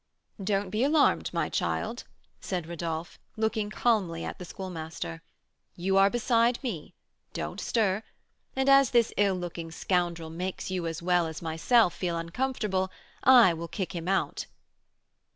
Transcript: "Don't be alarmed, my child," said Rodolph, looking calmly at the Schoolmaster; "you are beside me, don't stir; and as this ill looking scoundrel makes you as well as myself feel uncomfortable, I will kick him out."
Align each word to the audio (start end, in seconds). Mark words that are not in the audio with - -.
"Don't 0.43 0.71
be 0.71 0.83
alarmed, 0.83 1.29
my 1.31 1.47
child," 1.47 2.05
said 2.39 2.65
Rodolph, 2.65 3.19
looking 3.37 3.69
calmly 3.69 4.23
at 4.25 4.39
the 4.39 4.45
Schoolmaster; 4.45 5.21
"you 5.75 5.95
are 5.95 6.09
beside 6.09 6.57
me, 6.63 6.95
don't 7.33 7.59
stir; 7.59 8.01
and 8.55 8.67
as 8.67 8.89
this 8.89 9.13
ill 9.15 9.35
looking 9.35 9.71
scoundrel 9.71 10.31
makes 10.31 10.71
you 10.71 10.87
as 10.87 11.03
well 11.03 11.27
as 11.27 11.39
myself 11.43 11.93
feel 11.93 12.17
uncomfortable, 12.17 12.89
I 13.23 13.53
will 13.53 13.67
kick 13.67 13.93
him 13.93 14.07
out." 14.07 14.47